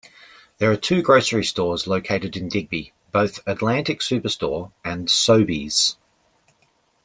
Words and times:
There 0.57 0.71
are 0.71 0.75
two 0.77 1.03
groceries 1.03 1.49
stores 1.49 1.85
located 1.85 2.35
in 2.35 2.49
Digby, 2.49 2.91
both 3.11 3.39
Atlantic 3.47 3.99
Superstore 3.99 4.71
and 4.83 5.07
Sobeys. 5.07 5.95